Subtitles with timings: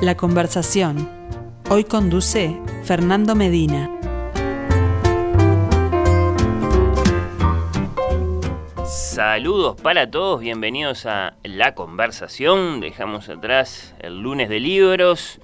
[0.00, 1.10] La conversación.
[1.68, 3.90] Hoy conduce Fernando Medina.
[8.86, 12.80] Saludos para todos, bienvenidos a La Conversación.
[12.80, 15.38] Dejamos atrás el lunes de libros,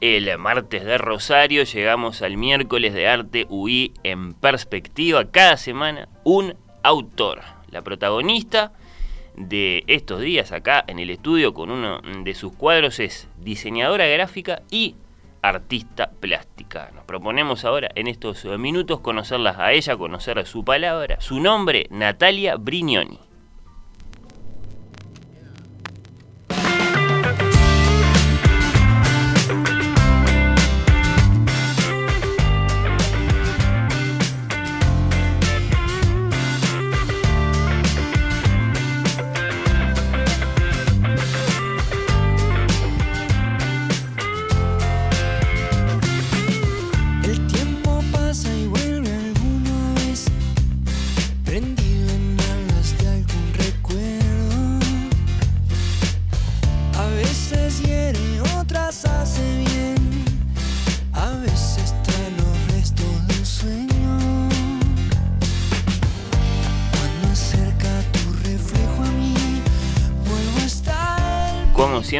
[0.00, 5.30] el martes de Rosario, llegamos al miércoles de arte UI en perspectiva.
[5.30, 7.42] Cada semana un autor.
[7.70, 8.72] La protagonista
[9.36, 14.62] de estos días acá en el estudio con uno de sus cuadros es diseñadora gráfica
[14.70, 14.96] y
[15.42, 16.90] artista plástica.
[16.94, 22.56] Nos proponemos ahora en estos minutos conocerlas a ella, conocer su palabra, su nombre, Natalia
[22.56, 23.25] Brignoni.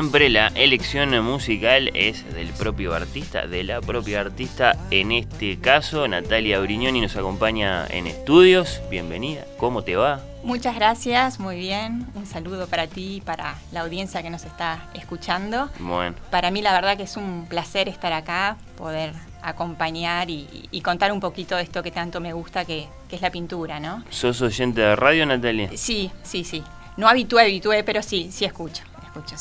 [0.07, 4.79] Siempre la elección musical es del propio artista, de la propia artista.
[4.93, 8.81] En este caso, Natalia Brignoni nos acompaña en estudios.
[8.89, 10.21] Bienvenida, ¿cómo te va?
[10.45, 12.07] Muchas gracias, muy bien.
[12.15, 15.71] Un saludo para ti y para la audiencia que nos está escuchando.
[15.81, 16.15] Bueno.
[16.31, 19.13] Para mí la verdad que es un placer estar acá, poder
[19.43, 23.31] acompañar y, contar un poquito de esto que tanto me gusta, que, que, es la
[23.31, 24.05] pintura, ¿no?
[24.11, 25.69] ¿Sos oyente de radio, Natalia?
[25.75, 26.63] Sí, sí, sí.
[26.97, 28.85] No habitué, habitué, pero sí, sí escucho.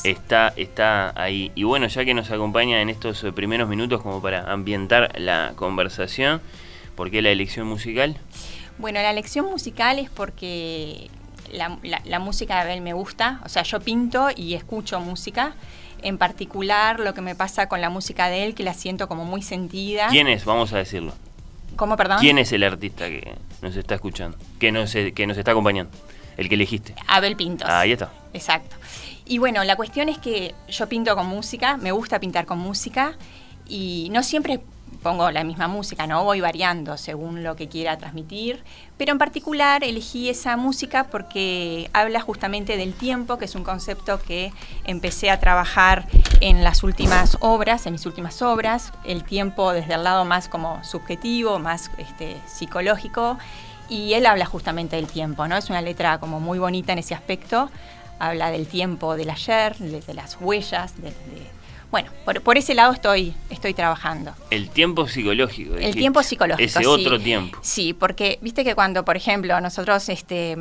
[0.03, 1.52] Está, está ahí.
[1.55, 5.53] Y bueno, ya que nos acompaña en estos eh, primeros minutos como para ambientar la
[5.55, 6.41] conversación,
[6.95, 8.17] ¿por qué la elección musical?
[8.77, 11.09] Bueno, la elección musical es porque
[11.52, 15.55] la, música de Abel me gusta, o sea, yo pinto y escucho música.
[16.02, 19.25] En particular, lo que me pasa con la música de él, que la siento como
[19.25, 20.08] muy sentida.
[20.09, 20.45] ¿Quién es?
[20.45, 21.14] Vamos a decirlo.
[21.75, 22.19] ¿Cómo, perdón?
[22.19, 24.37] ¿Quién es el artista que nos está escuchando?
[24.59, 25.91] Que nos, que nos está acompañando.
[26.37, 26.95] El que elegiste.
[27.08, 27.67] Abel Pintos.
[27.69, 28.11] ahí está.
[28.33, 28.75] Exacto.
[29.25, 33.17] Y bueno, la cuestión es que yo pinto con música, me gusta pintar con música
[33.67, 34.61] y no siempre
[35.02, 38.64] pongo la misma música, no voy variando según lo que quiera transmitir,
[38.97, 44.19] pero en particular elegí esa música porque habla justamente del tiempo, que es un concepto
[44.19, 44.52] que
[44.83, 46.08] empecé a trabajar
[46.41, 50.83] en las últimas obras, en mis últimas obras, el tiempo desde el lado más como
[50.83, 53.37] subjetivo, más este, psicológico,
[53.89, 55.55] y él habla justamente del tiempo, ¿no?
[55.58, 57.69] Es una letra como muy bonita en ese aspecto,
[58.20, 61.14] habla del tiempo del ayer, de, las huellas, de,
[61.92, 62.11] bueno,
[62.43, 64.33] por, ese lado estoy, estoy trabajando.
[64.49, 65.76] El tiempo psicológico.
[65.76, 66.65] El tiempo psicológico.
[66.65, 67.58] Ese otro tiempo.
[67.61, 70.58] Sí, porque viste que cuando, por ejemplo, nosotros este,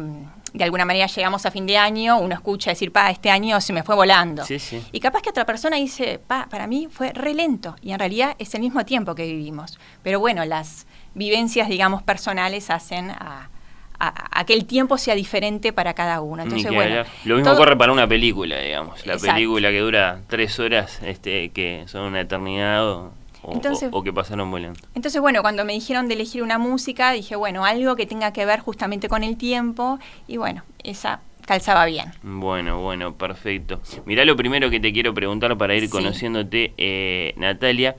[0.52, 3.72] de alguna manera llegamos a fin de año, uno escucha decir, pa, este año se
[3.72, 4.44] me fue volando.
[4.44, 4.80] Sí, sí.
[4.92, 7.74] Y capaz que otra persona dice, pa, para mí fue re lento.
[7.82, 9.78] Y en realidad es el mismo tiempo que vivimos.
[10.04, 13.50] Pero bueno, las vivencias, digamos, personales hacen a,
[13.98, 16.42] a, que el tiempo sea diferente para cada uno.
[16.42, 19.06] Entonces, bueno, Lo mismo corre para una película, digamos.
[19.06, 23.12] La película que dura tres horas, este, que son una eternidad o,
[23.42, 24.80] o, que pasaron volando.
[24.94, 28.44] Entonces, bueno, cuando me dijeron de elegir una música, dije, bueno, algo que tenga que
[28.44, 29.98] ver justamente con el tiempo.
[30.26, 32.12] Y bueno, esa calzaba bien.
[32.22, 33.80] Bueno, bueno, perfecto.
[34.06, 37.96] Mirá lo primero que te quiero preguntar para ir conociéndote, eh, Natalia.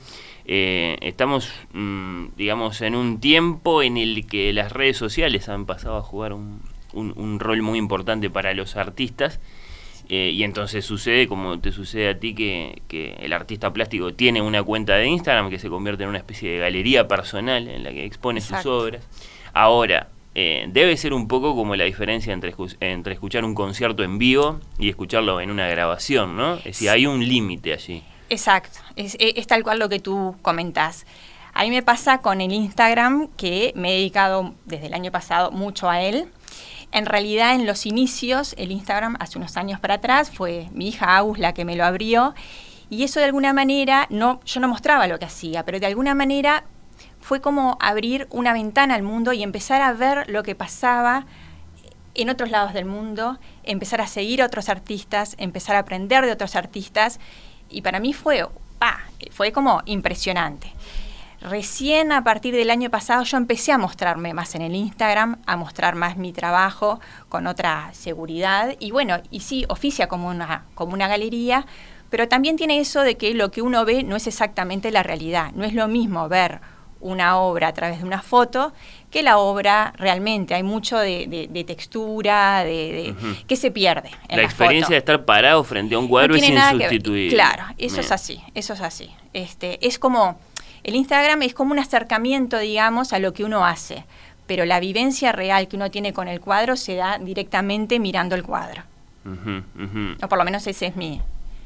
[0.47, 5.97] Eh, estamos, mm, digamos, en un tiempo en el que las redes sociales han pasado
[5.97, 6.61] a jugar un,
[7.39, 9.39] rol muy importante para los artistas.
[10.07, 14.61] Eh, y entonces sucede, como te sucede a ti, que, el artista plástico tiene una
[14.61, 18.05] cuenta de Instagram que se convierte en una especie de galería personal en la que
[18.05, 19.07] expone sus obras.
[19.53, 24.19] Ahora, eh, debe ser un poco como la diferencia entre, entre escuchar un concierto en
[24.19, 26.55] vivo y escucharlo en una grabación, ¿no?
[26.57, 28.03] Es decir, hay un límite allí.
[28.29, 31.05] Exacto, es, tal cual lo que tú comentás.
[31.53, 35.51] A mí me pasa con el Instagram que me he dedicado desde el año pasado
[35.51, 36.27] mucho a él.
[36.91, 41.17] En realidad, en los inicios, el Instagram hace unos años para atrás fue mi hija
[41.17, 42.33] Agus la que me lo abrió.
[42.89, 46.13] Y eso de alguna manera, no, yo no mostraba lo que hacía, pero de alguna
[46.13, 46.65] manera
[47.21, 51.25] fue como abrir una ventana al mundo y empezar a ver lo que pasaba
[52.15, 56.31] en otros lados del mundo, empezar a seguir a otros artistas, empezar a aprender de
[56.31, 57.19] otros artistas
[57.69, 58.45] y para mí fue,
[59.31, 60.73] fue como impresionante.
[61.41, 65.55] Recién a partir del año pasado yo empecé a mostrarme más en el Instagram, a
[65.57, 70.93] mostrar más mi trabajo con otra seguridad y bueno, y sí, oficia como una, como
[70.93, 71.67] una galería,
[72.09, 75.51] pero también tiene eso de que lo que uno ve no es exactamente la realidad.
[75.53, 76.61] No es lo mismo ver
[76.99, 78.73] una obra a través de una foto
[79.15, 80.55] que la obra realmente.
[80.55, 83.15] Hay mucho de, textura, de,
[83.47, 84.11] que se pierde.
[84.27, 87.33] la, experiencia de estar parado frente a un cuadro es insustituible.
[87.33, 89.09] Claro, eso es así, eso es así.
[89.31, 90.37] Este, es como,
[90.83, 94.03] el Instagram es como un acercamiento, digamos, a lo que uno hace,
[94.47, 98.43] pero la vivencia real que uno tiene con el cuadro se da directamente mirando el
[98.43, 98.83] cuadro.
[100.21, 101.21] O por lo menos ese es mi,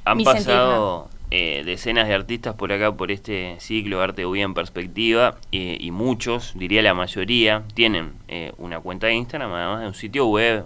[0.05, 5.37] Han pasado eh, decenas de artistas por acá, por este ciclo Arte Hoy en Perspectiva,
[5.51, 9.93] eh, y muchos, diría la mayoría, tienen eh, una cuenta de Instagram, además de un
[9.93, 10.65] sitio web,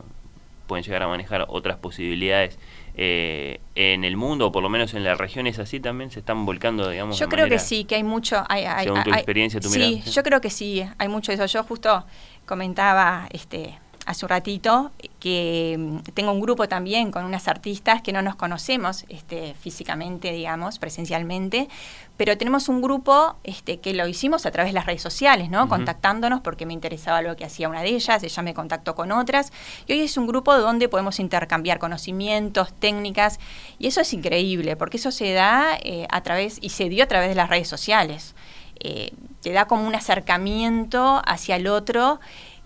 [0.67, 2.57] pueden llegar a manejar otras posibilidades.
[2.95, 6.45] en el mundo, o por lo menos en la región, es así también, se están
[6.45, 7.19] volcando, digamos.
[7.19, 8.43] Yo creo que sí, que hay mucho.
[8.47, 11.45] Hay, según tu experiencia, tu sí, yo creo que sí, hay mucho de eso.
[11.47, 12.05] Yo justo
[12.45, 18.11] comentaba este hace un ratito que mm, tengo un grupo también con unas artistas que
[18.11, 21.69] no nos conocemos este, físicamente, digamos, presencialmente,
[22.17, 25.67] pero tenemos un grupo este, que lo hicimos a través de las redes sociales, ¿no?
[25.67, 29.51] Contactándonos porque me interesaba lo que hacía una de ellas, ella me contactó con otras,
[29.87, 33.39] y hoy es un grupo donde podemos intercambiar conocimientos, técnicas,
[33.79, 37.07] y eso es increíble, porque eso se da eh, a través, y se dio a
[37.07, 38.35] través de las redes sociales.
[38.79, 39.11] Eh,
[39.41, 42.19] te da como un acercamiento hacia el otro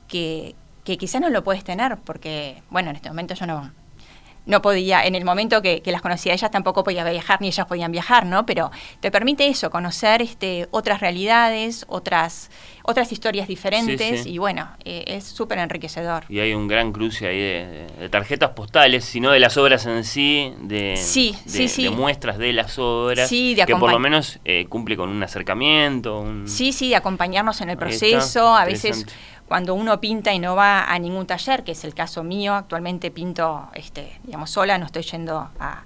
[0.08, 0.56] que,
[0.88, 3.74] que quizás no lo puedes tener, porque, bueno, en este momento yo no,
[4.46, 7.92] no podía, en el momento que, las conocía ellas tampoco podía viajar, ni ellas podían
[7.92, 8.46] viajar, ¿no?
[8.46, 12.50] Pero te permite eso, conocer este, otras realidades, otras,
[12.90, 16.24] otras historias diferentes, y bueno, eh, es súper enriquecedor.
[16.30, 20.54] Y hay un gran cruce ahí de, tarjetas postales, sino de las obras en sí,
[20.62, 25.22] de, sí, de, muestras de las obras, que por lo menos eh, cumple con un
[25.22, 26.26] acercamiento.
[26.46, 29.06] Sí, sí, de acompañarnos en el proceso, a veces
[29.50, 33.12] cuando uno pinta y no va a ningún taller, que es el caso mío, actualmente
[33.12, 35.84] pinto, este, digamos, sola, no estoy yendo a,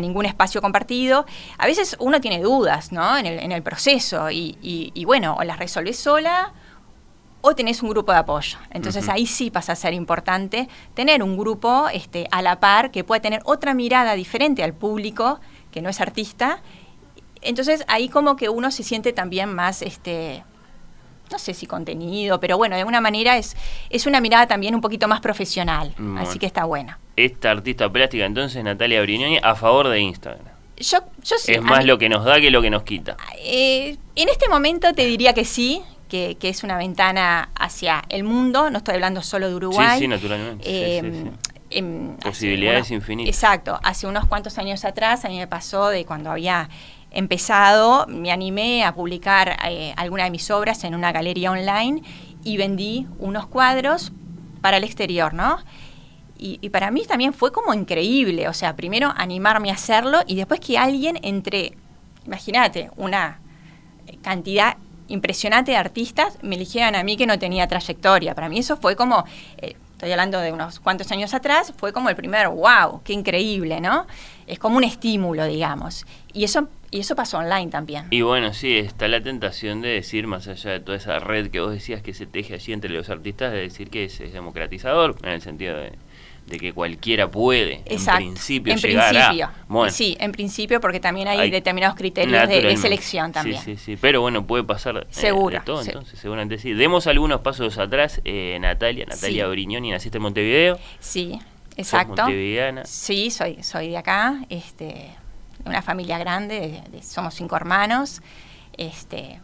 [0.00, 1.26] ningún espacio compartido,
[1.58, 3.16] a veces uno tiene dudas, ¿no?
[3.16, 6.52] En el, en el proceso y, bueno, o las resolves sola
[7.40, 8.58] o tenés un grupo de apoyo.
[8.70, 13.04] Entonces ahí sí pasa a ser importante tener un grupo este, a la par que
[13.04, 15.40] pueda tener otra mirada diferente al público,
[15.70, 16.62] que no es artista.
[17.42, 19.82] Entonces ahí como que uno se siente también más...
[19.82, 20.42] Este,
[21.34, 23.56] no sé si contenido, pero bueno, de alguna manera es,
[23.90, 27.00] es una mirada también un poquito más profesional, así que está buena.
[27.16, 30.46] Esta artista plástica entonces, Natalia Brignoni, a favor de Instagram.
[30.76, 33.16] Yo, yo Es más lo que nos da que lo que nos quita.
[33.44, 38.70] Eh, en este momento te diría que sí, que, es una ventana hacia el mundo,
[38.70, 39.98] no estoy hablando solo de Uruguay.
[39.98, 40.64] Sí, sí, naturalmente.
[40.64, 41.32] Eh,
[42.22, 43.34] Posibilidades infinitas.
[43.34, 46.68] Exacto, hace unos cuantos años atrás a mí me pasó de cuando había
[47.10, 52.02] empezado, me animé a publicar eh, alguna de mis obras en una galería online
[52.42, 54.12] y vendí unos cuadros
[54.60, 55.58] para el exterior, ¿no?
[56.36, 60.60] Y, para mí también fue como increíble, o sea, primero animarme a hacerlo y después
[60.60, 61.72] que alguien entre,
[62.26, 63.40] imagínate, una
[64.20, 64.76] cantidad
[65.08, 68.34] impresionante de artistas me eligieran a mí que no tenía trayectoria.
[68.34, 69.24] Para mí eso fue como,
[69.58, 73.80] eh, estoy hablando de unos cuantos años atrás, fue como el primer, wow, qué increíble,
[73.80, 74.06] ¿no?
[74.46, 76.04] Es como un estímulo, digamos.
[76.34, 78.06] Y eso y eso pasó online también.
[78.10, 81.58] Y bueno, sí, está la tentación de decir, más allá de toda esa red que
[81.58, 85.30] vos decías que se teje allí entre los artistas, de decir que es, democratizador, en
[85.30, 85.92] el sentido de,
[86.46, 89.50] que cualquiera puede, en principio, en principio.
[89.90, 93.60] Sí, en principio, porque también hay, determinados criterios de, selección también.
[93.62, 96.72] Sí, sí, sí, pero bueno, puede pasar eh, Seguro, todo, entonces, seguramente sí.
[96.74, 100.78] Demos algunos pasos atrás, eh, Natalia, Natalia Briñoni, naciste en Montevideo.
[101.00, 101.38] Sí,
[101.76, 102.26] exacto.
[102.84, 105.10] Sí, soy, soy de acá, este
[105.64, 108.20] una familia grande, somos cinco hermanos.
[108.76, 109.40] Este,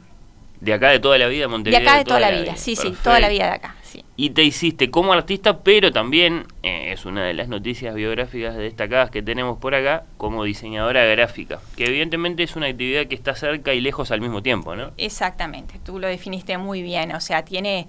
[0.60, 1.80] ¿De acá de toda la vida, Montevideo?
[1.80, 3.74] De acá de toda, la, vida, sí, sí, toda la vida de acá.
[4.16, 9.10] Y te hiciste como artista, pero también eh, es una de las noticias biográficas destacadas
[9.10, 13.72] que tenemos por acá, como diseñadora gráfica, que evidentemente es una actividad que está cerca
[13.72, 14.90] y lejos al mismo tiempo, ¿no?
[14.98, 17.88] Exactamente, tú lo definiste muy bien, o sea, tiene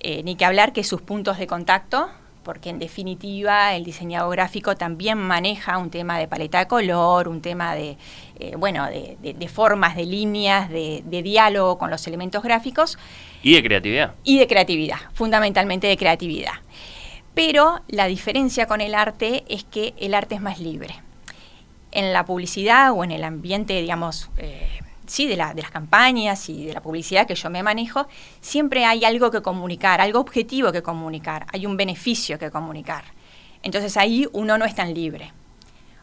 [0.00, 2.08] eh, ni que hablar que sus puntos de contacto,
[2.48, 7.42] porque en definitiva el diseñador gráfico también maneja un tema de paleta de color, un
[7.42, 7.98] tema de,
[8.38, 12.96] eh, bueno, de, formas, de líneas, de, diálogo con los elementos gráficos.
[13.42, 14.14] Y de creatividad.
[14.24, 16.54] Y de creatividad, fundamentalmente de creatividad.
[17.34, 20.94] Pero la diferencia con el arte es que el arte es más libre.
[21.92, 26.48] En la publicidad o en el ambiente, digamos, eh, sí, de, la, de las campañas
[26.48, 28.06] y de la publicidad que yo me manejo,
[28.40, 33.04] siempre hay algo que comunicar, algo objetivo que comunicar, hay un beneficio que comunicar.
[33.62, 35.32] Entonces ahí uno no es tan libre.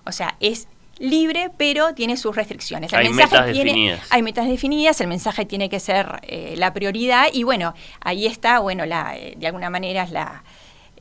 [0.06, 0.68] O sea, es
[1.00, 2.94] libre, pero tiene sus restricciones.
[2.94, 4.02] hay metas definidas.
[4.10, 8.60] Hay metas definidas, el mensaje tiene que ser eh, la prioridad y bueno, ahí está,
[8.60, 10.44] bueno, la, eh, de alguna manera es la...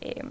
[0.00, 0.22] Eh,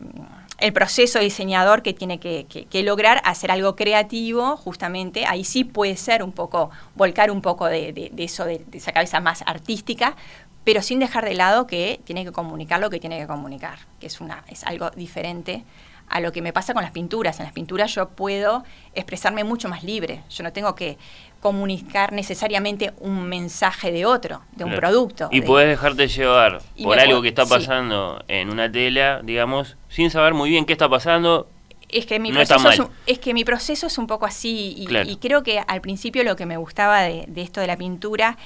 [0.60, 2.46] el proceso diseñador que tiene que,
[2.84, 8.12] lograr hacer algo creativo, justamente, ahí sí puede ser un poco, volcar un poco de,
[8.18, 10.16] eso, de, esa cabeza más artística,
[10.64, 14.08] pero sin dejar de lado que tiene que comunicar lo que tiene que comunicar, que
[14.08, 15.66] es, una, es algo diferente
[16.10, 17.40] a lo que me pasa con las pinturas.
[17.40, 20.24] En las pinturas yo puedo expresarme mucho más libre.
[20.30, 20.98] Yo no tengo que
[21.40, 25.28] comunicar necesariamente un mensaje de otro, de un producto.
[25.30, 30.34] Y puedes dejarte llevar por algo que está pasando en una tela, digamos, sin saber
[30.34, 31.50] muy bien qué está pasando.
[31.90, 35.44] Es que mi, proceso, es, es, que mi proceso es un poco así y, creo
[35.44, 38.38] que al principio lo que me gustaba de, esto de la pintura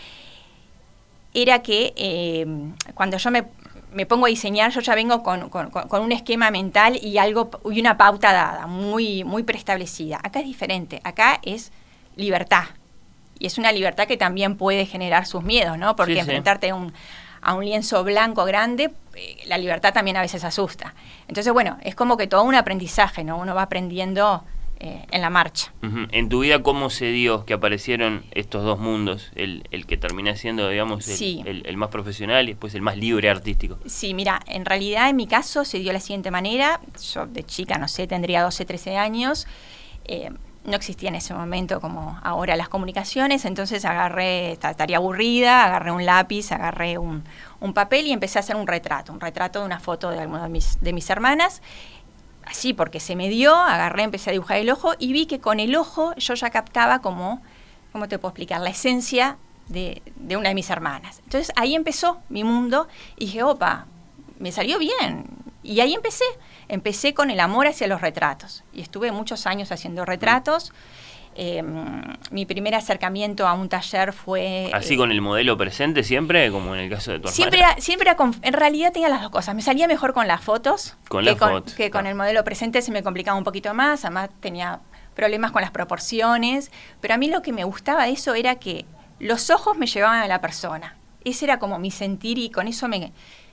[1.34, 2.46] era que eh,
[2.94, 3.46] cuando yo me,
[3.92, 5.50] me pongo a diseñar, yo ya vengo con,
[5.92, 10.20] un esquema mental y algo y una pauta dada, muy, muy preestablecida.
[10.24, 11.72] Acá es diferente, acá es
[12.16, 12.66] libertad.
[13.40, 15.96] Y es una libertad que también puede generar sus miedos, ¿no?
[15.96, 16.94] Porque enfrentarte a un,
[17.42, 20.94] a un lienzo blanco grande, eh, la libertad también a veces asusta.
[21.28, 23.38] Entonces, bueno, es como que todo un aprendizaje, ¿no?
[23.38, 24.44] Uno va aprendiendo
[24.80, 25.74] eh, en la marcha.
[26.12, 29.32] En tu vida, ¿cómo se dio que aparecieron estos dos mundos?
[29.34, 33.80] El, que termina siendo, digamos, el, más profesional y después el más libre artístico.
[33.88, 36.80] Sí, mira, en realidad en mi caso se dio de la siguiente manera.
[37.12, 39.48] Yo de chica, no sé, tendría 12, 13 años.
[40.06, 40.30] Eh,
[40.64, 46.06] no existía en ese momento como ahora las comunicaciones, entonces agarré, estaría aburrida, agarré un
[46.06, 47.24] lápiz, agarré un,
[47.74, 50.50] papel y empecé a hacer un retrato, un retrato de una foto de alguna de
[50.50, 51.62] mis, de mis hermanas
[52.50, 55.60] así porque se me dio, agarré, empecé a dibujar el ojo y vi que con
[55.60, 57.42] el ojo yo ya captaba como,
[57.92, 58.62] ¿cómo te puedo explicar?
[58.62, 59.38] La esencia
[59.68, 60.02] de,
[60.36, 61.20] una de mis hermanas.
[61.24, 62.88] Entonces ahí empezó mi mundo
[63.18, 63.88] y dije, opa,
[64.40, 65.26] me salió bien.
[65.64, 66.26] Y ahí empecé.
[66.70, 68.64] Empecé con el amor hacia los retratos.
[68.74, 70.72] Y estuve muchos años haciendo retratos.
[71.40, 71.64] Eh,
[72.32, 74.72] mi primer acercamiento a un taller fue...
[74.74, 78.16] ¿Así eh, con el modelo presente siempre, como en el caso de tu siempre siempre
[78.42, 79.54] En realidad tenía las dos cosas.
[79.54, 82.92] Me salía mejor con las fotos con que, con, que con el modelo presente se
[82.92, 84.04] me complicaba un poquito más.
[84.04, 84.80] Además tenía
[85.16, 86.72] problemas con las proporciones.
[87.02, 88.88] Pero a mí lo que me gustaba de eso era que
[89.20, 90.98] los ojos me llevaban a la persona.
[91.24, 93.12] Ese era como mi sentir y con eso me,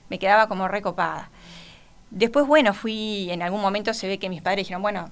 [0.09, 1.29] me quedaba como recopada.
[2.09, 5.11] Después, bueno, fui, en algún momento se ve que mis padres dijeron, bueno,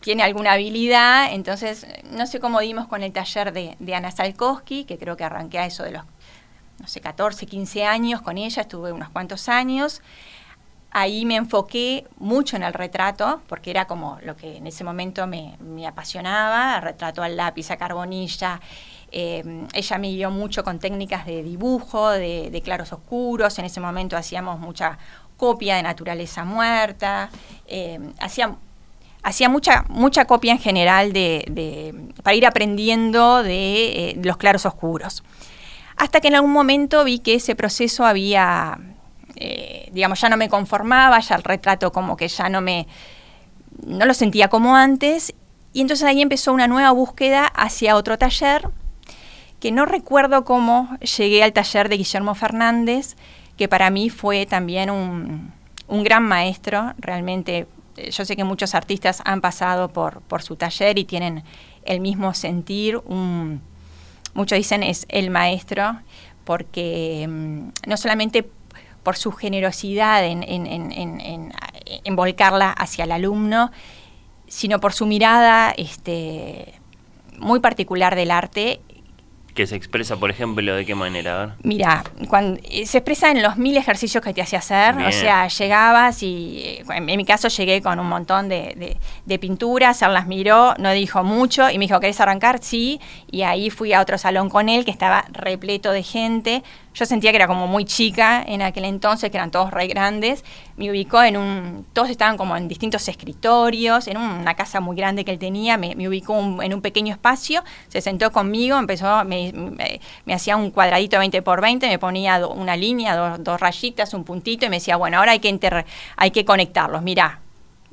[0.00, 4.98] tiene alguna habilidad, entonces no sé cómo dimos con el taller de, Ana Salkowski, que
[4.98, 6.04] creo que arranqué a eso de los,
[6.78, 10.00] no sé, 14, 15 años con ella, estuve unos cuantos años.
[10.90, 15.26] Ahí me enfoqué mucho en el retrato, porque era como lo que en ese momento
[15.26, 18.60] me, apasionaba, retrato al lápiz, a carbonilla.
[19.10, 23.58] Eh, ella me guió mucho con técnicas de dibujo, de, claros oscuros.
[23.58, 24.98] En ese momento hacíamos mucha
[25.36, 27.28] copia de naturaleza muerta.
[27.66, 28.56] Eh, hacía
[29.28, 35.22] hacía mucha, mucha copia en general de, para ir aprendiendo de, eh, los claros oscuros.
[35.96, 38.78] Hasta que en algún momento vi que ese proceso había,
[39.36, 42.86] eh, digamos, ya no me conformaba, ya el retrato como que ya no me,
[43.86, 45.34] no lo sentía como antes,
[45.72, 48.68] y entonces ahí empezó una nueva búsqueda hacia otro taller,
[49.60, 53.16] que no recuerdo cómo llegué al taller de Guillermo Fernández,
[53.58, 55.52] que para mí fue también un,
[55.88, 57.66] un gran maestro, realmente
[58.10, 61.44] yo sé que muchos artistas han pasado por, por su taller y tienen
[61.84, 63.00] el mismo sentir.
[64.34, 66.00] muchos dicen es el maestro,
[66.44, 68.48] porque mm, no solamente
[69.02, 73.70] por su generosidad en, en, volcarla hacia el alumno,
[74.46, 76.74] sino por su mirada este,
[77.38, 78.80] muy particular del arte
[79.58, 81.56] que se expresa, por ejemplo, de qué manera?
[81.64, 85.48] Mira, cuando, eh, se expresa en los mil ejercicios que te hacía hacer, o sea,
[85.48, 88.96] llegabas y eh, en, mi caso llegué con un montón de,
[89.26, 92.60] de, pinturas, él las miró, no dijo mucho y me dijo, ¿querés arrancar?
[92.62, 93.00] Sí,
[93.32, 96.62] y ahí fui a otro salón con él que estaba repleto de gente,
[96.98, 100.44] yo sentía que era como muy chica en aquel entonces, que eran todos re grandes.
[100.76, 101.86] Me ubicó en un.
[101.92, 105.76] Todos estaban como en distintos escritorios, en una casa muy grande que él tenía.
[105.76, 110.00] Me, ubicó en un pequeño espacio, se sentó conmigo, empezó, me,
[110.32, 114.68] hacía un cuadradito 20 por 20, me ponía una línea, dos, rayitas, un puntito, y
[114.68, 115.86] me decía, bueno, ahora hay que, inter,
[116.16, 117.02] hay que conectarlos.
[117.02, 117.38] Mirá,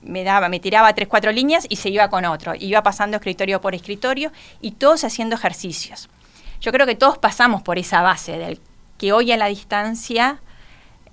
[0.02, 2.54] me daba, me tiraba tres, cuatro líneas y se iba con otro.
[2.56, 4.32] Iba pasando escritorio por escritorio
[4.62, 6.10] y todos haciendo ejercicios.
[6.60, 8.60] Yo creo que todos pasamos por esa base del
[9.06, 10.40] que hoy a la distancia,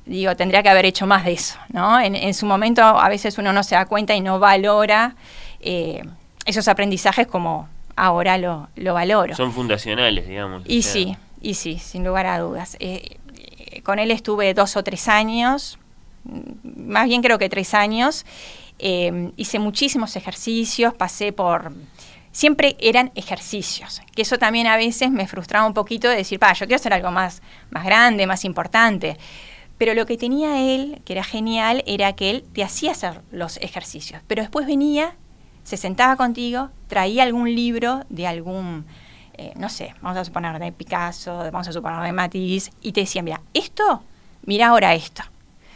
[0.06, 2.00] digo, tendría que haber hecho más de eso, ¿no?
[2.00, 5.14] En, su momento a veces uno no se da cuenta y no valora
[5.60, 6.02] eh,
[6.46, 9.34] esos aprendizajes como ahora lo, lo, valoro.
[9.34, 10.62] Son fundacionales, digamos.
[10.66, 12.78] Y sí, y sí, sin lugar a dudas.
[12.80, 15.78] Eh, eh, con él estuve dos o tres años,
[16.24, 18.24] más bien creo que tres años.
[18.78, 21.74] hice muchísimos ejercicios, pasé por
[22.32, 26.66] siempre eran ejercicios, que eso también a veces me frustraba un poquito de decir, yo
[26.66, 29.18] quiero hacer algo más, más grande, más importante.
[29.78, 33.56] pero lo que tenía él, que era genial, era que él te hacía hacer los
[33.56, 35.14] ejercicios, pero después venía,
[35.64, 38.86] se sentaba contigo, traía algún libro de algún,
[39.34, 43.00] eh, no sé, vamos a suponer de Picasso, vamos a suponer de Matisse, y te
[43.00, 44.02] decía, mira, esto,
[44.44, 45.24] mira ahora esto,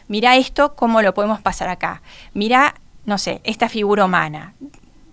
[0.08, 2.00] mira esto, cómo lo podemos pasar acá,
[2.32, 4.54] mira, no sé, esta figura humana,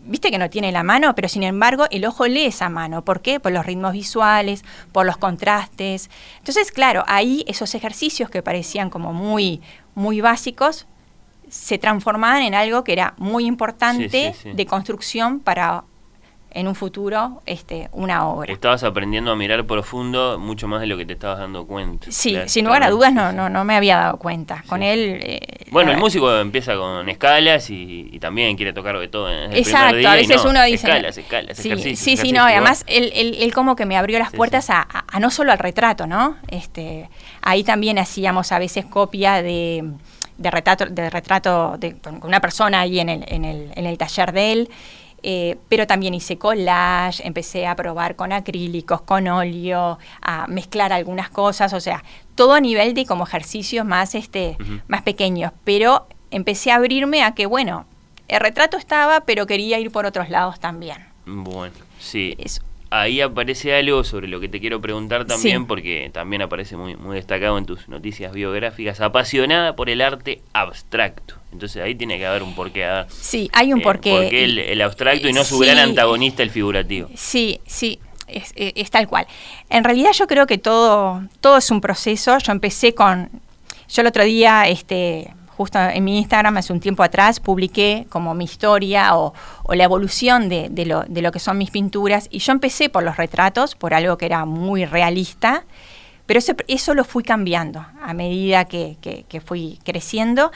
[0.06, 3.04] viste que no tiene la mano, pero sin embargo el ojo lee esa mano.
[3.04, 3.40] ¿Por qué?
[3.40, 6.10] Por los ritmos visuales, por los contrastes.
[6.40, 9.62] Entonces, claro, ahí esos ejercicios que parecían como muy,
[9.96, 10.88] muy básicos
[11.50, 15.84] se transformaban en algo que era muy importante de construcción para
[16.54, 18.54] en un futuro este, una obra.
[18.54, 22.08] Estabas aprendiendo a mirar profundo mucho más de lo que te estabas dando cuenta.
[22.12, 24.64] Sí, sin lugar a dudas no, no, no me había dado cuenta.
[24.68, 25.20] Con él...
[25.22, 25.40] Eh,
[25.74, 29.30] bueno, el músico empieza con escalas y, también quiere tocar de todo.
[29.30, 30.88] En Exacto, a veces uno dice...
[30.88, 34.70] Escalas, escalas, sí, Sí, sí, no, además él, él, como que me abrió las puertas
[34.70, 36.38] a, a, no solo al retrato, ¿no?
[36.48, 37.10] Este,
[37.42, 39.84] ahí también hacíamos a veces copia de
[40.38, 43.98] de retrato, de retrato de, con una persona ahí en el, en el, en el
[43.98, 44.70] taller de él
[45.24, 51.30] eh, pero también hice collage, empecé a probar con acrílicos, con óleo, a mezclar algunas
[51.30, 52.04] cosas, o sea,
[52.36, 57.34] todo a nivel de como ejercicios más, este, más pequeños, pero empecé a abrirme a
[57.34, 57.86] que, bueno,
[58.28, 60.98] el retrato estaba, pero quería ir por otros lados también.
[61.26, 62.36] Bueno, sí
[62.94, 67.16] ahí aparece algo sobre lo que te quiero preguntar también, porque también aparece muy, muy
[67.16, 71.36] destacado en tus noticias biográficas, apasionada por el arte abstracto.
[71.52, 73.06] Entonces ahí tiene que haber un porqué.
[73.10, 74.12] sí, hay un eh, porqué.
[74.12, 77.10] Porque el, abstracto y no su gran antagonista, el figurativo.
[77.16, 78.00] Sí, sí.
[78.28, 79.28] Es, es, tal cual.
[79.70, 82.38] En realidad yo creo que todo, todo es un proceso.
[82.40, 83.30] Yo empecé con,
[83.90, 88.34] yo el otro día, este, justo en mi Instagram hace un tiempo atrás publiqué como
[88.34, 89.34] mi historia o,
[89.70, 93.94] la evolución de, lo, que son mis pinturas y yo empecé por los retratos, por
[93.94, 95.66] algo que era muy realista,
[96.26, 98.98] pero eso, lo fui cambiando a medida que,
[99.46, 100.52] fui creciendo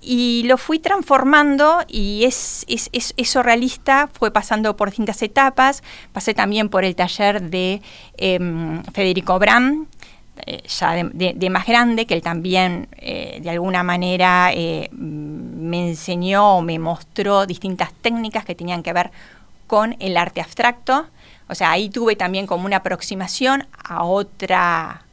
[0.00, 5.82] y lo fui transformando y es, eso realista fue pasando por distintas etapas.
[6.12, 7.80] Pasé también por el taller de
[8.16, 9.86] em, Federico Bram,
[10.46, 16.58] eh, ya de, más grande, que él también eh, de alguna manera eh, me enseñó
[16.58, 19.10] o me mostró distintas técnicas que tenían que ver
[19.66, 21.06] con el arte abstracto.
[21.48, 25.04] O sea, ahí tuve también como una aproximación a otra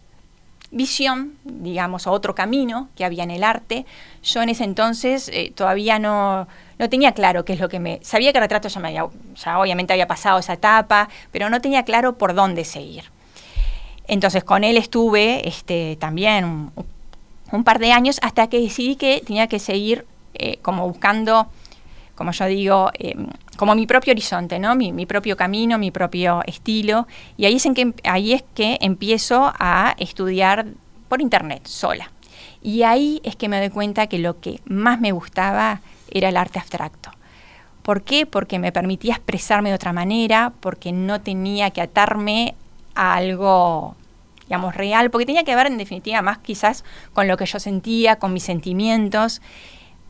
[0.71, 3.85] visión, digamos, a otro camino que había en el arte.
[4.23, 7.99] Yo en ese entonces todavía no, no tenía claro qué es lo que me...
[8.03, 11.83] Sabía que retrato ya, me había, ya obviamente había pasado esa etapa, pero no tenía
[11.83, 13.05] claro por dónde seguir.
[14.11, 16.69] Entonces con él estuve este, también
[17.49, 21.47] un, par de años hasta que decidí que tenía que seguir eh, como buscando,
[22.15, 24.75] como yo digo, em, como mi propio horizonte, ¿no?
[24.75, 27.07] Mi, propio camino, mi propio estilo.
[27.37, 30.65] Y ahí es, en que, ahí es que empiezo a estudiar
[31.07, 32.11] por internet, sola.
[32.61, 36.35] Y ahí es que me doy cuenta que lo que más me gustaba era el
[36.35, 37.11] arte abstracto.
[37.81, 38.25] ¿Por qué?
[38.25, 42.55] Porque me permitía expresarme de otra manera, porque no tenía que atarme
[42.93, 43.95] a algo
[44.51, 46.83] digamos, real, porque tenía que ver en definitiva más quizás
[47.13, 49.41] con lo que yo sentía, con mis sentimientos.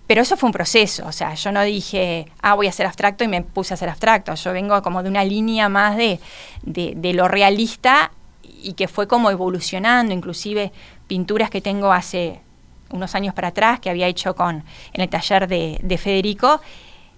[0.07, 3.23] Pero eso fue un proceso, o sea, yo no dije, ah, voy a ser abstracto
[3.23, 4.33] y me puse a ser abstracto.
[4.33, 6.19] Yo vengo como de una línea más de,
[6.63, 8.11] de, lo realista
[8.63, 10.71] y que fue como evolucionando, inclusive
[11.05, 12.41] pinturas que tengo hace
[12.89, 16.61] unos años para atrás, que había hecho con, en el taller de, de Federico,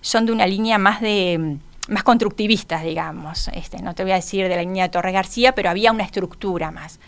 [0.01, 1.57] son de una línea más de
[1.87, 3.49] más constructivistas, digamos.
[3.49, 6.03] Este, no te voy a decir de la línea de Torre García, pero había una
[6.03, 6.99] estructura más.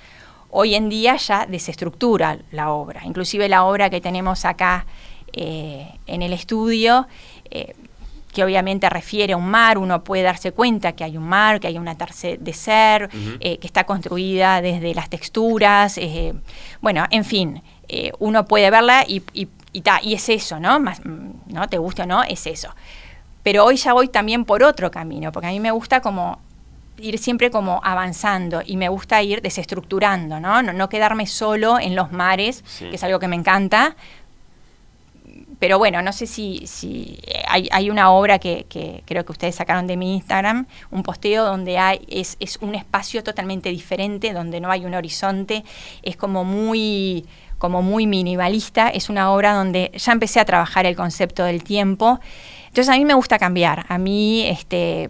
[0.50, 3.02] Hoy en día ya desestructura la obra.
[3.06, 4.86] Inclusive la obra que tenemos acá
[5.34, 7.08] eh, en el estudio,
[7.52, 7.76] eh,
[8.34, 11.68] que obviamente refiere a un mar, uno puede darse cuenta que hay un mar, que
[11.68, 13.10] hay una tercera de ser,
[13.40, 15.98] eh, que está construida desde las texturas.
[16.82, 17.62] bueno, en fin,
[18.20, 20.82] uno puede verla y, y, y, es eso, ¿no?
[20.82, 21.70] Más, ¿no?
[21.70, 22.74] Te guste o no, es eso
[23.46, 26.40] pero hoy ya voy también por otro camino, porque a mí me gusta como
[26.98, 30.64] ir siempre como avanzando y me gusta ir desestructurando, ¿no?
[30.64, 33.96] No, quedarme solo en los mares, que es algo que me encanta.
[35.60, 38.66] Pero bueno, no sé si, si hay, una obra que,
[39.06, 43.24] creo que ustedes sacaron de mi Instagram, un posteo donde hay, es, es un espacio
[43.24, 45.64] totalmente diferente, donde no hay un horizonte,
[46.04, 47.26] es como muy
[47.58, 52.20] como muy minimalista, es una obra donde ya empecé a trabajar el concepto del tiempo
[52.76, 53.86] entonces a mí me gusta cambiar.
[53.88, 55.08] A mí, este,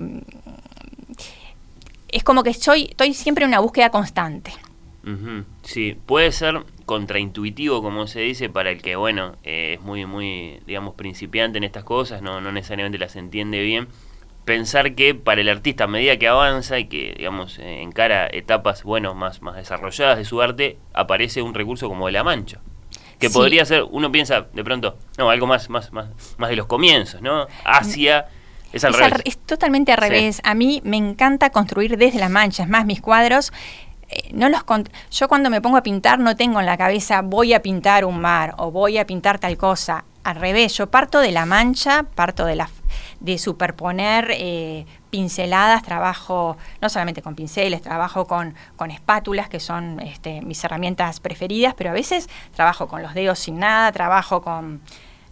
[2.10, 4.54] es como que estoy, estoy siempre en una búsqueda constante.
[5.64, 10.60] Sí, puede ser contraintuitivo, como se dice, para el que, bueno, eh, es muy, muy,
[10.66, 13.88] digamos, principiante en estas cosas, no, no necesariamente las entiende bien.
[14.46, 18.84] Pensar que para el artista, a medida que avanza y que, digamos, eh, encara etapas,
[18.84, 22.62] bueno, más, más desarrolladas de su arte, aparece un recurso como de la mancha.
[23.20, 26.68] Que podría ser, uno piensa de pronto, no, algo más, más, más, más de los
[26.68, 27.48] comienzos, ¿no?
[27.64, 28.28] Hacia...
[28.74, 29.22] Es al revés.
[29.24, 30.42] es totalmente al revés.
[30.44, 32.64] A mí me encanta construir desde la mancha.
[32.64, 33.54] Es más, mis cuadros
[34.10, 34.64] eh, no los
[35.12, 38.20] yo cuando me pongo a pintar no tengo en la cabeza voy a pintar un
[38.20, 40.06] mar o voy a pintar tal cosa.
[40.24, 42.70] Al revés, yo parto de la mancha, parto de la
[43.20, 50.00] de superponer eh, pinceladas, trabajo no solamente con pinceles, trabajo con, con espátulas, que son
[50.00, 54.82] este, mis herramientas preferidas, pero a veces trabajo con los dedos sin nada, trabajo con,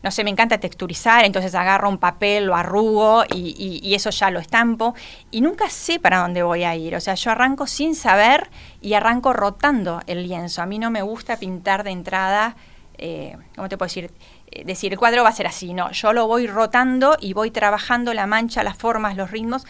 [0.03, 4.29] no sé, me encanta texturizar, entonces agarro un papel, lo arrugo y, y, eso ya
[4.29, 4.93] lo estampo
[5.31, 6.93] y nunca sé para dónde voy a ir.
[6.95, 8.49] O sea, yo arranco sin saber
[8.81, 10.61] y arranco rotando el lienzo.
[10.61, 12.57] A mí no me gusta pintar de entrada,
[12.97, 14.11] eh, ¿cómo te puedo decir?
[14.51, 17.49] Eh, decir, el cuadro va a ser así, no, yo lo voy rotando y voy
[17.49, 19.65] trabajando la mancha, las formas, los ritmos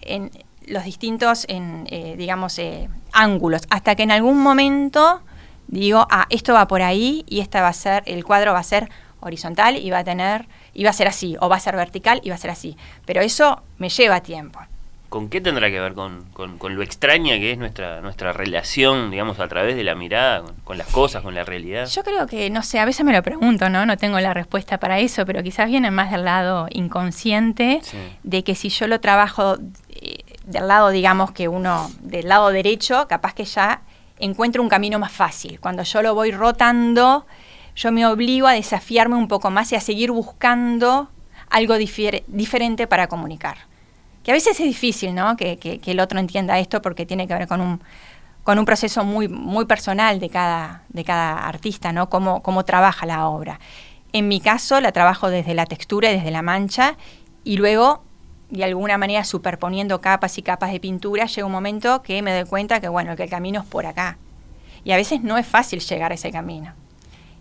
[0.00, 0.30] en
[0.68, 2.60] los distintos, en, eh, digamos,
[3.12, 5.22] ángulos, hasta que en algún momento
[5.66, 8.64] digo, ah, esto va por ahí y esta va a ser, el cuadro va a
[8.64, 8.88] ser
[9.22, 12.20] horizontal y va a tener, y va a ser así, o va a ser vertical
[12.22, 12.76] y va a ser así.
[13.06, 14.60] Pero eso me lleva tiempo.
[15.12, 15.92] ¿Con qué tendrá que ver?
[15.92, 20.42] ¿Con, con, lo extraña que es nuestra, nuestra relación, digamos, a través de la mirada,
[20.64, 21.86] con, las cosas, con la realidad?
[21.86, 23.84] Yo creo que, no sé, a veces me lo pregunto, ¿no?
[23.84, 27.82] No tengo la respuesta para eso, pero quizás viene más del lado inconsciente,
[28.22, 29.58] de que si yo lo trabajo
[29.90, 33.82] eh, del lado, digamos, que uno, del lado derecho, capaz que ya
[34.18, 35.60] encuentro un camino más fácil.
[35.60, 37.26] Cuando yo lo voy rotando,
[37.74, 41.10] yo me obligo a desafiarme un poco más y a seguir buscando
[41.50, 43.72] algo diferente para comunicar
[44.22, 45.36] que a veces es difícil, ¿no?
[45.36, 47.80] Que, que, el otro entienda esto porque tiene que ver con un,
[48.44, 52.08] con un proceso muy, muy personal de cada, de cada artista, ¿no?
[52.08, 53.58] Cómo, cómo trabaja la obra.
[54.12, 56.96] En mi caso la trabajo desde la textura y desde la mancha
[57.44, 58.04] y luego
[58.50, 62.44] de alguna manera superponiendo capas y capas de pintura, llega un momento que me doy
[62.44, 64.18] cuenta que bueno, que el camino es por acá.
[64.84, 66.74] Y a veces no es fácil llegar a ese camino.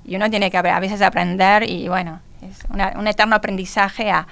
[0.05, 2.59] Y uno tiene que a veces aprender y bueno, es
[2.95, 4.27] un eterno aprendizaje a,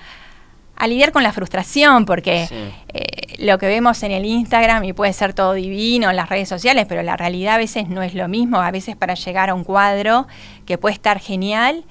[0.80, 2.48] a lidiar con la frustración, porque
[2.88, 6.48] eh, lo que vemos en el Instagram y puede ser todo divino en las redes
[6.48, 8.62] sociales, pero la realidad a veces no es lo mismo.
[8.62, 10.26] A veces para llegar a un cuadro
[10.66, 11.84] que puede estar genial,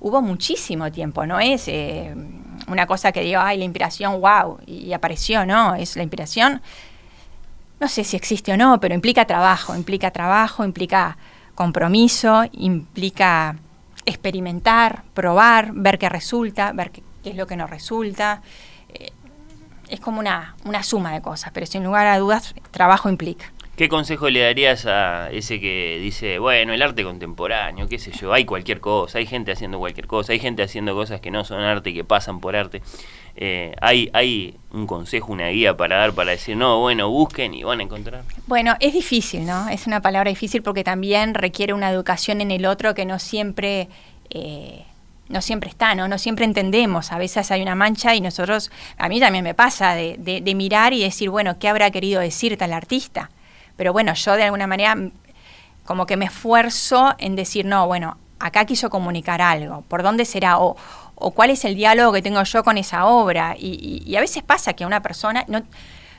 [0.00, 2.14] hubo muchísimo tiempo, no es eh,
[2.66, 6.62] una cosa que digo, ay, la inspiración, wow, y apareció, no, es la inspiración,
[7.78, 11.18] no sé si existe o no, pero implica trabajo, implica trabajo, implica
[11.60, 13.54] compromiso, implica
[14.06, 18.40] experimentar, probar, ver qué resulta, ver qué es lo que nos resulta.
[18.88, 19.12] Eh,
[19.90, 23.52] es como una, una suma de cosas, pero sin lugar a dudas, trabajo implica.
[23.80, 28.30] ¿Qué consejo le darías a ese que dice, bueno, el arte contemporáneo, qué sé yo,
[28.34, 31.60] hay cualquier cosa, hay gente haciendo cualquier cosa, hay gente haciendo cosas que no son
[31.60, 32.82] arte y que pasan por arte?
[33.36, 37.62] Eh, hay, ¿Hay un consejo, una guía para dar, para decir, no, bueno, busquen y
[37.62, 38.22] van a encontrar?
[38.46, 39.70] Bueno, es difícil, ¿no?
[39.70, 43.88] Es una palabra difícil porque también requiere una educación en el otro que no siempre...
[44.28, 44.84] Eh,
[45.30, 46.06] no siempre está, ¿no?
[46.06, 47.12] No siempre entendemos.
[47.12, 50.92] A veces hay una mancha y nosotros, a mí también me pasa de, de, mirar
[50.92, 53.30] y decir, bueno, ¿qué habrá querido decir tal artista?
[53.80, 54.94] Pero bueno, yo de alguna manera
[55.86, 60.58] como que me esfuerzo en decir, no, bueno, acá quiso comunicar algo, ¿por dónde será?
[60.58, 60.76] O,
[61.14, 63.56] o cuál es el diálogo que tengo yo con esa obra.
[63.58, 65.62] Y, y, a veces pasa que a una persona, no,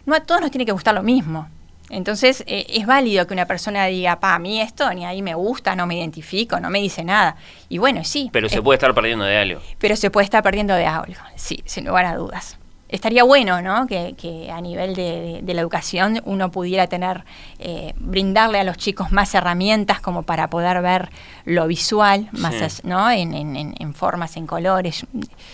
[0.08, 1.50] no a todos nos tiene que gustar lo mismo.
[1.92, 5.36] Entonces eh, es válido que una persona diga, pa, a mí esto ni ahí me
[5.36, 7.36] gusta, no me identifico, no me dice nada.
[7.70, 8.32] Y bueno, sí.
[8.34, 9.62] Pero se puede estar perdiendo de algo.
[9.78, 12.58] Pero se puede estar perdiendo de algo, sí, sin lugar a dudas.
[12.92, 13.88] Estaría bueno, ¿no?
[13.88, 17.24] Que, a nivel de, la educación uno pudiera tener,
[17.60, 21.10] eh, brindarle a los chicos más herramientas como para poder ver
[21.46, 23.10] lo visual, más, ¿no?
[23.10, 25.06] En, formas, en colores.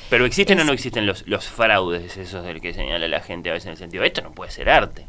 [0.10, 3.54] Pero ¿existen o no existen los, los fraudes esos del que señala la gente a
[3.54, 5.06] veces en el sentido, esto no puede ser arte?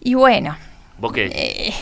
[0.00, 0.56] Y bueno,
[0.98, 1.30] ¿Vos qué?
[1.32, 1.74] Eh,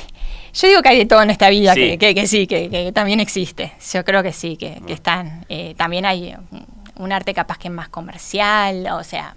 [0.54, 3.72] yo digo que hay de todo en esta vida, Que, que, sí, que, también existe.
[3.92, 5.44] Yo creo que sí, que, están.
[5.48, 6.34] Eh, también hay
[6.96, 9.36] un arte capaz que es más comercial, o sea,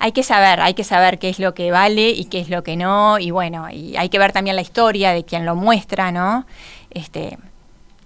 [0.00, 2.64] hay que saber, hay que saber qué es lo que vale y qué es lo
[2.64, 6.10] que no, y bueno, y hay que ver también la historia de quien lo muestra,
[6.10, 6.46] ¿no?
[6.90, 7.38] Este,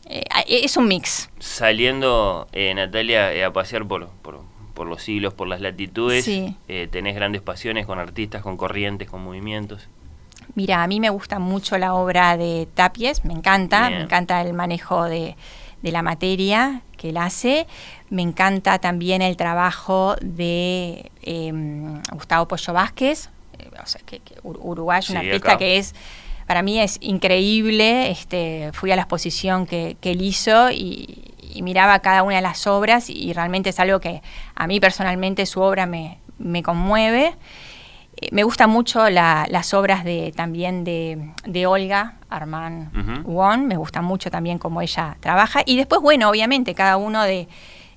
[0.06, 1.30] eh, es un mix.
[1.38, 4.40] Saliendo, Natalia, a pasear por, por,
[4.74, 6.28] por, los siglos, por las latitudes,
[6.90, 9.88] tenés grandes pasiones con artistas, con corrientes, con movimientos.
[10.54, 14.52] Mira, a mí me gusta mucho la obra de Tapies, me encanta, me encanta el
[14.52, 15.36] manejo de,
[15.82, 17.66] la materia que él hace,
[18.14, 25.12] me encanta también el trabajo de em, Gustavo Pollo Vázquez, eh, o sea, que, uruguayo,
[25.12, 25.94] un artista que es,
[26.46, 31.30] para mí es increíble, este, fui a la exposición que, él hizo y,
[31.62, 34.22] miraba cada una de las obras y realmente es algo que
[34.56, 37.36] a mí personalmente su obra me, me conmueve.
[38.16, 44.32] Eh, me gustan mucho las obras de también de, Olga Armand Won, me gusta mucho
[44.32, 45.62] también cómo ella trabaja.
[45.64, 47.46] Y después, bueno, obviamente, cada uno de,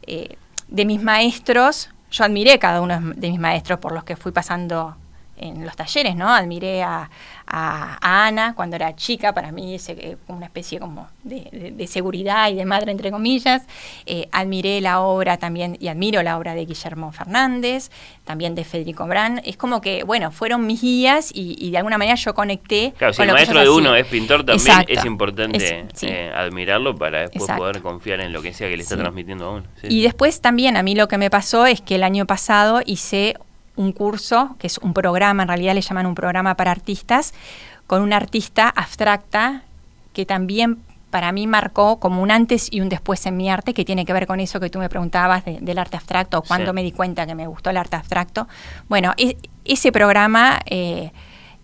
[0.08, 4.32] eh, de mis maestros, yo admiré cada uno de mis maestros por los que fui
[4.32, 4.96] pasando
[5.38, 6.30] en los talleres, ¿no?
[6.30, 7.10] Admiré a,
[7.50, 12.65] Ana cuando era chica, para mí es eh, una especie como de, seguridad y de
[12.65, 13.65] madre, entre comillas.
[14.06, 17.89] Eh, admiré la obra también, y admiro la obra de Guillermo Fernández,
[18.26, 19.39] también de Federico Brand.
[19.45, 22.93] Es como que, bueno, fueron mis guías y, de alguna manera yo conecté.
[22.97, 27.50] Claro, si el maestro de uno es pintor, también es importante eh, admirarlo para después
[27.58, 29.63] poder confiar en lo que sea que le está transmitiendo a uno.
[29.84, 33.38] y después también a mí lo que me pasó es que el año pasado hice
[33.78, 37.34] un curso, que es un programa, en realidad le llaman un programa para artistas,
[37.88, 39.63] con una artista abstracta
[40.13, 43.86] que también para mí marcó como un antes y un después en mi arte, que
[43.86, 46.84] tiene que ver con eso que tú me preguntabas del arte abstracto, o cuando me
[46.84, 48.48] di cuenta que me gustó el arte abstracto.
[48.90, 51.12] Bueno, e, ese programa eh,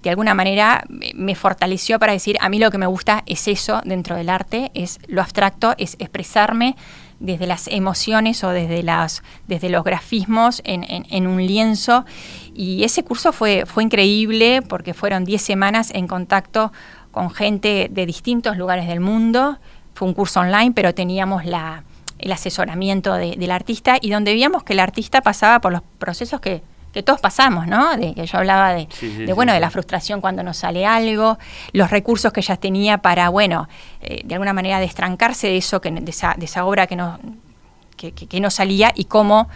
[0.01, 3.81] de alguna manera me fortaleció para decir, a mí lo que me gusta es eso
[3.85, 6.75] dentro del arte, es lo abstracto, es expresarme
[7.23, 12.05] desde las emociones o desde, las, desde los grafismos en, un lienzo.
[12.53, 16.71] Y ese curso fue, fue increíble porque fueron 10 semanas en contacto
[17.11, 19.57] con gente de distintos lugares del mundo.
[19.95, 21.85] Fue un curso online, pero teníamos la,
[22.19, 26.61] el asesoramiento del artista y donde veíamos que el artista pasaba por los procesos que,
[26.93, 27.97] que todos pasamos, ¿no?
[27.97, 28.87] De que yo hablaba de,
[29.33, 31.39] bueno, de la frustración cuando nos sale algo,
[31.71, 33.67] los recursos que ella tenía para, bueno,
[34.01, 37.19] eh, de alguna manera destrancarse de eso, que, de, esa, de esa obra que no,
[38.11, 39.49] que, no salía y cómo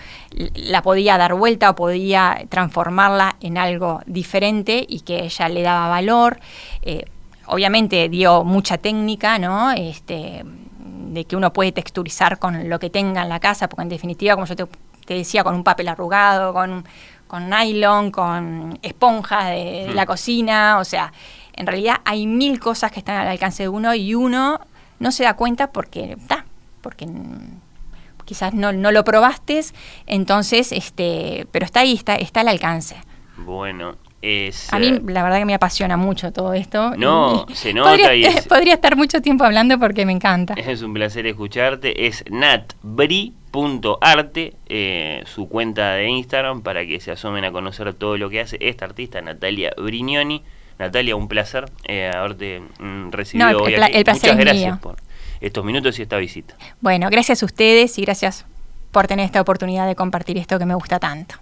[0.56, 5.88] la podía dar vuelta o podía transformarla en algo diferente y que ella le daba
[5.90, 6.40] valor.
[6.82, 7.06] Eh,
[7.46, 9.72] obviamente dio mucha técnica, ¿no?
[9.72, 13.90] Este, de que uno puede texturizar con lo que tenga en la casa, porque en
[13.90, 14.66] definitiva, como yo te,
[15.06, 16.86] te decía, con un papel arrugado, con
[17.28, 21.12] con nylon, con esponjas de, la cocina, o sea,
[21.54, 24.60] en realidad hay mil cosas que están al alcance de uno y uno
[25.00, 26.46] no se da cuenta porque está,
[26.82, 27.08] porque
[28.26, 29.62] quizás no, no, lo probaste,
[30.06, 32.98] entonces, este, pero está ahí, está, está al alcance.
[33.38, 33.96] Bueno,
[34.72, 36.96] a mí la verdad que me apasiona mucho todo esto.
[36.98, 40.54] No, se nota podría, y podría estar mucho tiempo hablando porque me encanta.
[40.68, 42.08] Es un placer escucharte.
[42.08, 43.34] Es natbri.arte,
[44.68, 48.58] eh, su cuenta de Instagram, para que se asomen a conocer todo lo que hace
[48.60, 50.44] esta artista, Natalia Brignoni.
[50.78, 53.98] Natalia, un placer eh, haberte mm, recibido hoy aquí.
[53.98, 54.98] Muchas gracias por
[55.42, 56.56] estos minutos y esta visita.
[56.82, 58.46] Bueno, gracias a ustedes y gracias
[58.92, 61.36] por tener esta oportunidad de compartir esto que me gusta tanto.